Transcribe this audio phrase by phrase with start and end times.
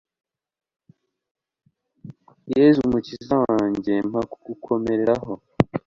[2.55, 5.33] yezu mukiza wanjye, mpa kugukomeraho